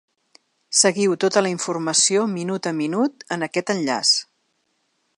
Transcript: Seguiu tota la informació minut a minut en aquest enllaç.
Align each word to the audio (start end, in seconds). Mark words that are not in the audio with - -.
Seguiu 0.77 1.11
tota 1.25 1.43
la 1.47 1.51
informació 1.57 2.25
minut 2.33 2.73
a 2.73 2.75
minut 2.81 3.27
en 3.37 3.49
aquest 3.49 3.73
enllaç. 3.75 4.19